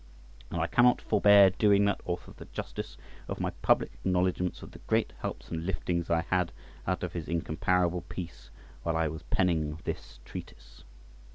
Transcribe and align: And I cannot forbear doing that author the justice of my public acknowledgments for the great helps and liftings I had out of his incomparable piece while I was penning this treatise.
And 0.49 0.59
I 0.59 0.65
cannot 0.65 0.99
forbear 0.99 1.51
doing 1.51 1.85
that 1.85 2.01
author 2.05 2.33
the 2.35 2.45
justice 2.45 2.97
of 3.27 3.39
my 3.39 3.51
public 3.61 3.91
acknowledgments 3.93 4.57
for 4.57 4.65
the 4.65 4.79
great 4.87 5.13
helps 5.19 5.49
and 5.51 5.63
liftings 5.63 6.09
I 6.09 6.21
had 6.31 6.51
out 6.87 7.03
of 7.03 7.13
his 7.13 7.27
incomparable 7.27 8.01
piece 8.01 8.49
while 8.81 8.97
I 8.97 9.07
was 9.07 9.21
penning 9.21 9.77
this 9.83 10.19
treatise. 10.25 10.85